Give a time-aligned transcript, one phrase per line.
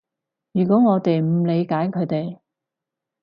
[0.53, 2.39] 如果我哋唔理解佢哋